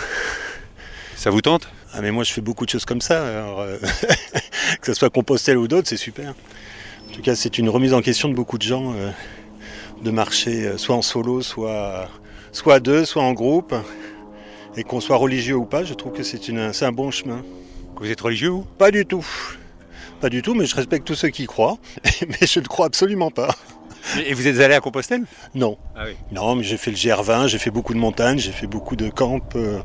Ça 1.16 1.30
vous 1.30 1.42
tente? 1.42 1.70
Ah, 1.94 2.02
mais 2.02 2.12
moi, 2.12 2.24
je 2.24 2.34
fais 2.34 2.42
beaucoup 2.42 2.66
de 2.66 2.70
choses 2.70 2.86
comme 2.86 3.02
ça. 3.02 3.26
alors, 3.26 3.62
euh, 3.62 3.78
que 4.82 4.88
ce 4.88 4.94
soit 4.94 5.10
Compostelle 5.10 5.58
ou 5.58 5.68
d'autres, 5.68 5.88
c'est 5.88 5.98
super. 5.98 6.34
En 7.10 7.14
tout 7.14 7.22
cas, 7.22 7.36
c'est 7.36 7.58
une 7.58 7.70
remise 7.70 7.94
en 7.94 8.02
question 8.02 8.28
de 8.28 8.34
beaucoup 8.34 8.58
de 8.58 8.64
gens 8.64 8.94
euh, 8.94 9.10
de 10.02 10.12
marcher 10.12 10.66
euh, 10.66 10.78
soit 10.78 10.96
en 10.96 11.02
solo, 11.02 11.42
soit, 11.42 12.10
soit 12.52 12.76
à 12.76 12.80
deux, 12.82 13.06
soit 13.06 13.24
en 13.24 13.34
groupe. 13.34 13.74
Et 14.76 14.84
qu'on 14.84 15.00
soit 15.00 15.18
religieux 15.18 15.56
ou 15.56 15.66
pas, 15.66 15.84
je 15.84 15.94
trouve 15.94 16.12
que 16.14 16.24
c'est 16.24 16.50
un 16.50 16.92
bon 16.92 17.12
chemin. 17.12 17.42
Vous 17.96 18.10
êtes 18.10 18.20
religieux 18.22 18.50
vous? 18.50 18.66
Pas 18.78 18.92
du 18.92 19.06
tout. 19.06 19.26
Pas 20.24 20.30
du 20.30 20.42
tout, 20.42 20.54
mais 20.54 20.66
je 20.66 20.74
respecte 20.74 21.06
tous 21.06 21.16
ceux 21.16 21.28
qui 21.28 21.44
y 21.44 21.48
croient. 21.48 21.78
mais 22.30 22.48
je 22.48 22.62
ne 22.62 22.66
crois 22.66 22.86
absolument 22.86 23.30
pas. 23.30 23.54
Et 24.26 24.34
vous 24.34 24.48
êtes 24.48 24.58
allé 24.62 24.74
à 24.74 24.80
Compostelle? 24.80 25.26
Non. 25.54 25.78
Ah 25.98 26.06
oui. 26.06 26.16
Non, 26.32 26.56
mais 26.56 26.64
j'ai 26.64 26.78
fait 26.78 26.92
le 26.92 26.96
GR20, 26.96 27.50
j'ai 27.50 27.58
fait 27.58 27.72
beaucoup 27.72 27.94
de 27.94 28.00
montagnes, 28.00 28.38
j'ai 28.38 28.54
fait 28.54 28.66
beaucoup 28.66 28.96
de 28.96 29.10
camps 29.10 29.42
euh, 29.56 29.82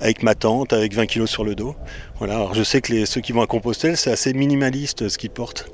avec 0.00 0.22
ma 0.22 0.34
tante, 0.34 0.72
avec 0.72 0.94
20 0.94 1.04
kilos 1.04 1.28
sur 1.28 1.44
le 1.44 1.54
dos. 1.54 1.76
Voilà, 2.16 2.36
alors 2.36 2.54
je 2.54 2.62
sais 2.62 2.80
que 2.80 2.94
les, 2.94 3.04
ceux 3.04 3.20
qui 3.20 3.32
vont 3.32 3.42
à 3.42 3.46
Compostelle, 3.46 3.98
c'est 3.98 4.10
assez 4.10 4.32
minimaliste 4.32 5.02
euh, 5.02 5.10
ce 5.10 5.18
qu'ils 5.18 5.28
portent. 5.28 5.66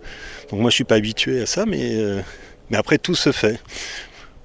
Donc 0.50 0.58
moi, 0.58 0.70
je 0.70 0.74
suis 0.74 0.82
pas 0.82 0.96
habitué 0.96 1.42
à 1.42 1.46
ça, 1.46 1.64
mais, 1.64 1.94
euh, 1.94 2.20
mais 2.68 2.78
après, 2.78 2.98
tout 2.98 3.14
se 3.14 3.30
fait. 3.30 3.60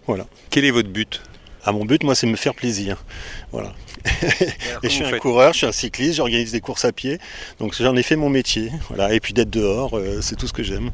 Voilà. 0.06 0.28
Quel 0.52 0.64
est 0.64 0.70
votre 0.72 0.90
but? 0.90 1.24
À 1.66 1.72
mon 1.72 1.84
but, 1.84 2.04
moi, 2.04 2.14
c'est 2.14 2.28
me 2.28 2.36
faire 2.36 2.54
plaisir. 2.54 3.04
Voilà. 3.52 3.74
Et 4.06 4.50
je 4.84 4.90
suis 4.90 5.04
un 5.04 5.10
faites 5.10 5.20
coureur, 5.20 5.52
je 5.54 5.58
suis 5.58 5.68
un 5.68 5.72
cycliste, 5.72 6.16
j'organise 6.18 6.52
des 6.52 6.62
courses 6.62 6.86
à 6.86 6.92
pied. 6.92 7.18
Donc 7.60 7.74
j'en 7.80 7.96
ai 7.96 8.04
fait 8.04 8.16
mon 8.16 8.30
métier. 8.30 8.72
Voilà. 8.90 9.14
Et 9.14 9.20
puis 9.20 9.34
d'être 9.34 9.50
dehors, 9.50 9.98
euh, 9.98 10.22
c'est 10.22 10.36
tout 10.36 10.48
ce 10.48 10.54
que 10.54 10.62
j'aime. 10.64 10.92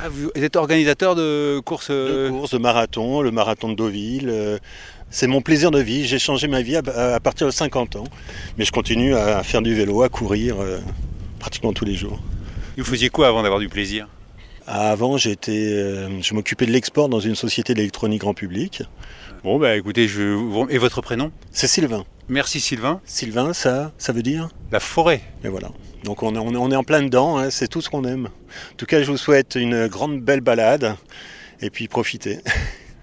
Ah, 0.00 0.08
Vous 0.08 0.30
êtes 0.34 0.56
organisateur 0.56 1.14
de 1.14 1.60
courses 1.64 1.90
de 1.90 2.30
courses, 2.30 2.52
de 2.52 2.58
marathon, 2.58 3.20
le 3.20 3.30
marathon 3.30 3.68
de 3.68 3.74
Deauville. 3.74 4.28
euh, 4.30 4.58
c'est 5.10 5.26
mon 5.26 5.42
plaisir 5.42 5.70
de 5.70 5.78
vie. 5.80 6.06
J'ai 6.06 6.18
changé 6.18 6.48
ma 6.48 6.62
vie 6.62 6.76
à, 6.76 7.14
à 7.14 7.20
partir 7.20 7.46
de 7.46 7.52
50 7.52 7.96
ans. 7.96 8.04
Mais 8.56 8.64
je 8.64 8.72
continue 8.72 9.14
à 9.14 9.42
faire 9.42 9.60
du 9.62 9.74
vélo, 9.74 10.02
à 10.02 10.08
courir 10.08 10.56
euh, 10.60 10.80
pratiquement 11.38 11.72
tous 11.74 11.84
les 11.84 11.94
jours. 11.94 12.18
Vous 12.78 12.84
faisiez 12.84 13.10
quoi 13.10 13.28
avant 13.28 13.42
d'avoir 13.42 13.60
du 13.60 13.68
plaisir? 13.68 14.08
Avant, 14.66 15.18
j'étais, 15.18 15.52
euh, 15.52 16.22
je 16.22 16.32
m'occupais 16.34 16.64
de 16.64 16.70
l'export 16.72 17.10
dans 17.10 17.20
une 17.20 17.34
société 17.34 17.74
d'électronique 17.74 18.22
grand 18.22 18.32
public. 18.32 18.82
Bon, 19.44 19.58
bah 19.58 19.76
écoutez, 19.76 20.08
je... 20.08 20.68
et 20.70 20.78
votre 20.78 21.02
prénom? 21.02 21.30
C'est 21.52 21.66
Sylvain. 21.66 22.04
Merci 22.28 22.60
Sylvain. 22.60 23.00
Sylvain, 23.04 23.52
ça, 23.52 23.92
ça 23.98 24.12
veut 24.12 24.22
dire? 24.22 24.48
La 24.72 24.80
forêt. 24.80 25.20
Et 25.44 25.48
voilà. 25.48 25.68
Donc 26.04 26.22
on 26.22 26.34
est, 26.34 26.38
on 26.38 26.52
est- 26.52 26.56
on 26.56 26.70
est 26.70 26.76
en 26.76 26.82
plein 26.84 27.02
dedans, 27.02 27.36
hein, 27.36 27.50
c'est 27.50 27.68
tout 27.68 27.82
ce 27.82 27.90
qu'on 27.90 28.04
aime. 28.04 28.26
En 28.26 28.76
tout 28.78 28.86
cas, 28.86 29.02
je 29.02 29.10
vous 29.10 29.18
souhaite 29.18 29.54
une 29.56 29.86
grande 29.88 30.20
belle 30.22 30.40
balade. 30.40 30.96
Et 31.60 31.68
puis 31.70 31.88
profitez. 31.88 32.40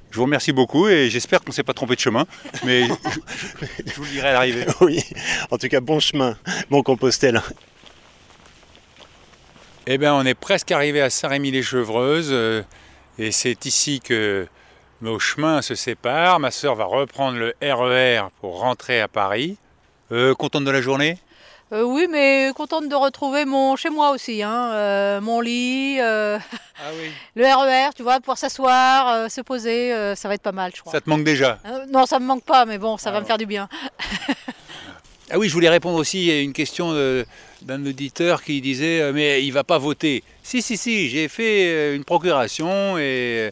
Je 0.09 0.17
vous 0.17 0.23
remercie 0.23 0.51
beaucoup 0.51 0.87
et 0.89 1.09
j'espère 1.09 1.39
qu'on 1.41 1.51
ne 1.51 1.53
s'est 1.53 1.63
pas 1.63 1.73
trompé 1.73 1.95
de 1.95 1.99
chemin. 2.01 2.25
Mais 2.65 2.85
je, 2.87 2.93
je 3.85 3.93
vous 3.95 4.03
le 4.03 4.09
dirai 4.09 4.29
à 4.29 4.33
l'arrivée. 4.33 4.65
oui. 4.81 5.03
En 5.51 5.57
tout 5.57 5.67
cas, 5.69 5.79
bon 5.79 5.99
chemin, 5.99 6.35
bon 6.69 6.81
Compostelle. 6.83 7.41
Eh 9.87 9.97
bien, 9.97 10.13
on 10.15 10.25
est 10.25 10.33
presque 10.33 10.71
arrivé 10.71 11.01
à 11.01 11.09
Saint-Rémy-les-Chevreuses. 11.09 12.29
euh, 12.31 12.61
et 13.19 13.31
c'est 13.31 13.65
ici 13.65 13.99
que 14.03 14.47
nos 15.01 15.19
chemins 15.19 15.61
se 15.61 15.75
séparent. 15.75 16.39
Ma 16.39 16.51
sœur 16.51 16.75
va 16.75 16.85
reprendre 16.85 17.37
le 17.37 17.53
RER 17.61 18.29
pour 18.39 18.59
rentrer 18.59 19.01
à 19.01 19.07
Paris. 19.07 19.57
Euh, 20.11 20.33
contente 20.35 20.63
de 20.65 20.71
la 20.71 20.81
journée? 20.81 21.17
Euh, 21.73 21.83
Oui, 21.83 22.07
mais 22.09 22.51
contente 22.55 22.89
de 22.89 22.95
retrouver 22.95 23.45
mon 23.45 23.75
chez 23.77 23.89
moi 23.89 24.11
aussi, 24.11 24.43
hein, 24.43 24.71
euh, 24.73 25.21
mon 25.21 25.39
lit, 25.39 25.99
Ah 26.01 26.39
oui. 26.99 27.09
le 27.35 27.45
RER, 27.45 27.91
tu 27.95 28.03
vois, 28.03 28.17
pouvoir 28.19 28.37
s'asseoir, 28.37 29.31
se 29.31 29.39
poser, 29.41 30.13
ça 30.15 30.27
va 30.27 30.33
être 30.35 30.41
pas 30.41 30.51
mal, 30.51 30.71
je 30.75 30.81
crois. 30.81 30.91
Ça 30.91 30.99
te 31.01 31.09
manque 31.09 31.23
déjà? 31.23 31.59
Non, 31.89 32.05
ça 32.05 32.19
me 32.19 32.25
manque 32.25 32.43
pas, 32.43 32.65
mais 32.65 32.77
bon, 32.77 32.97
ça 32.97 33.09
Ah 33.09 33.13
va 33.13 33.19
bon. 33.19 33.23
me 33.23 33.27
faire 33.27 33.37
du 33.37 33.45
bien. 33.45 33.69
Ah 35.33 35.39
oui, 35.39 35.47
je 35.47 35.53
voulais 35.53 35.69
répondre 35.69 35.97
aussi 35.97 36.29
à 36.29 36.41
une 36.41 36.51
question 36.51 36.93
d'un 37.61 37.85
auditeur 37.85 38.43
qui 38.43 38.59
disait 38.59 39.13
mais 39.13 39.41
il 39.41 39.51
va 39.51 39.63
pas 39.63 39.77
voter. 39.77 40.25
Si 40.43 40.61
si 40.61 40.75
si, 40.75 41.09
j'ai 41.09 41.27
fait 41.27 41.67
euh, 41.67 41.95
une 41.95 42.03
procuration 42.03 42.97
et 42.97 43.01
euh, 43.49 43.51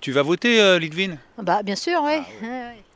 tu 0.00 0.12
vas 0.12 0.22
voter, 0.22 0.60
euh, 0.60 0.78
Lidvin 0.78 1.16
Bah, 1.38 1.62
bien 1.62 1.76
sûr, 1.76 2.02
oui. 2.04 2.18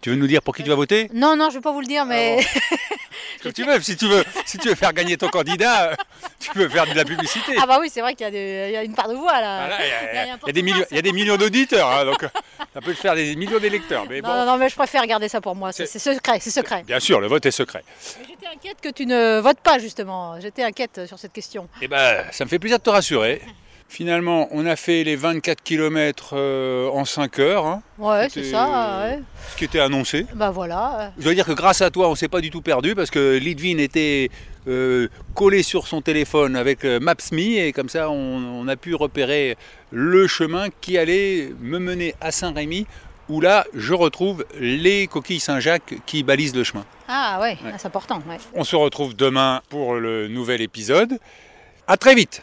Tu 0.04 0.10
veux 0.10 0.16
nous 0.16 0.26
dire 0.26 0.42
pour 0.42 0.54
qui 0.54 0.62
tu 0.62 0.68
vas 0.68 0.74
voter? 0.74 1.08
Non, 1.14 1.34
non, 1.34 1.48
je 1.48 1.54
vais 1.54 1.60
pas 1.62 1.72
vous 1.72 1.80
le 1.80 1.86
dire, 1.86 2.04
mais 2.04 2.44
Comme 3.42 3.54
tu 3.54 3.64
veux. 3.64 3.80
Si 3.80 3.96
tu 3.96 4.06
veux, 4.06 4.22
si 4.44 4.58
tu 4.58 4.68
veux 4.68 4.74
faire 4.74 4.92
gagner 4.92 5.16
ton 5.16 5.28
candidat, 5.28 5.92
euh, 5.92 5.94
tu 6.38 6.50
peux 6.50 6.68
faire 6.68 6.86
de 6.86 6.92
la 6.92 7.06
publicité. 7.06 7.56
ah 7.58 7.64
bah 7.66 7.78
oui, 7.80 7.88
c'est 7.90 8.02
vrai 8.02 8.14
qu'il 8.14 8.26
y, 8.30 8.76
a 8.76 8.82
y 8.82 8.84
une 8.84 8.94
part 8.94 9.08
de 9.08 9.14
voix 9.14 9.40
là. 9.40 9.66
Voilà, 9.66 9.78
Il 9.82 9.88
y, 9.88 9.92
a- 9.92 10.02
Il 10.12 10.14
y 10.14 10.18
a- 10.18 10.24
il 10.24 10.28
y 10.28 10.30
a 10.30 10.34
un 10.34 10.38
il 10.42 10.46
y 10.46 10.50
a 10.50 10.52
des 10.52 10.62
millions, 10.62 10.84
il 10.90 10.96
y 10.96 10.98
a 10.98 11.02
des 11.02 11.12
millions 11.12 11.36
d'auditeurs, 11.38 11.88
hein, 11.90 12.04
donc 12.04 12.20
ça 12.74 12.80
peut 12.82 12.92
faire 12.92 13.14
des 13.14 13.34
millions 13.34 13.58
d'électeurs. 13.58 14.04
Mais 14.06 14.20
non, 14.20 14.28
bon, 14.28 14.34
non, 14.40 14.44
non, 14.44 14.56
mais 14.58 14.68
je 14.68 14.74
préfère 14.76 15.06
garder 15.06 15.30
ça 15.30 15.40
pour 15.40 15.54
moi. 15.54 15.72
C'est 15.72 15.86
secret, 15.86 16.38
c'est 16.38 16.50
secret. 16.50 16.82
bien 16.86 17.00
sûr, 17.00 17.18
le 17.18 17.26
vote 17.26 17.46
est 17.46 17.50
secret. 17.50 17.82
J'étais 18.28 18.46
inquiète 18.54 18.82
que 18.82 18.90
tu 18.90 19.06
ne 19.06 19.40
votes 19.40 19.60
pas 19.60 19.78
justement. 19.78 20.38
J'étais 20.38 20.64
inquiète 20.64 21.06
sur 21.06 21.18
cette 21.18 21.32
question. 21.32 21.66
Eh 21.80 21.88
ben, 21.88 22.24
ça 22.30 22.44
me 22.44 22.50
fait 22.50 22.58
plaisir 22.58 22.76
de 22.78 22.82
te 22.84 22.90
rassurer. 22.90 23.40
Finalement, 23.88 24.48
on 24.50 24.66
a 24.66 24.74
fait 24.76 25.04
les 25.04 25.14
24 25.14 25.62
km 25.62 26.34
en 26.92 27.04
5 27.04 27.38
heures, 27.38 27.66
hein, 27.66 27.82
Ouais, 27.98 28.28
c'est 28.28 28.42
ça. 28.44 28.66
euh, 29.04 29.16
ouais. 29.16 29.22
ce 29.52 29.56
qui 29.56 29.64
était 29.64 29.78
annoncé. 29.78 30.26
Bah 30.34 30.50
voilà. 30.50 31.12
Je 31.18 31.22
dois 31.24 31.34
dire 31.34 31.46
que 31.46 31.52
grâce 31.52 31.80
à 31.80 31.90
toi, 31.90 32.08
on 32.08 32.14
s'est 32.16 32.28
pas 32.28 32.40
du 32.40 32.50
tout 32.50 32.60
perdu 32.62 32.94
parce 32.96 33.10
que 33.10 33.36
Lidvin 33.36 33.78
était 33.78 34.30
euh, 34.66 35.06
collé 35.34 35.62
sur 35.62 35.86
son 35.86 36.00
téléphone 36.00 36.56
avec 36.56 36.84
euh, 36.84 36.98
Maps.me 36.98 37.38
et 37.58 37.72
comme 37.72 37.88
ça, 37.88 38.10
on, 38.10 38.14
on 38.16 38.66
a 38.66 38.74
pu 38.76 38.94
repérer 38.96 39.56
le 39.92 40.26
chemin 40.26 40.68
qui 40.80 40.98
allait 40.98 41.52
me 41.60 41.78
mener 41.78 42.14
à 42.20 42.32
Saint-Rémy 42.32 42.86
où 43.28 43.40
là, 43.40 43.64
je 43.74 43.94
retrouve 43.94 44.44
les 44.58 45.06
coquilles 45.06 45.40
Saint-Jacques 45.40 45.94
qui 46.04 46.22
balisent 46.24 46.54
le 46.56 46.64
chemin. 46.64 46.84
Ah 47.08 47.38
ouais, 47.40 47.56
Ouais. 47.64 47.70
ah, 47.72 47.78
c'est 47.78 47.86
important. 47.86 48.20
ouais. 48.28 48.38
On 48.54 48.64
se 48.64 48.74
retrouve 48.76 49.14
demain 49.14 49.62
pour 49.68 49.94
le 49.94 50.26
nouvel 50.28 50.60
épisode. 50.62 51.18
À 51.86 51.96
très 51.96 52.14
vite 52.14 52.42